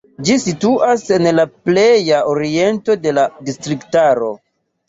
Ĝi 0.27 0.35
situas 0.43 1.03
en 1.17 1.27
la 1.39 1.45
pleja 1.69 2.23
oriento 2.33 2.97
de 3.05 3.15
la 3.19 3.29
distriktaro. 3.51 4.33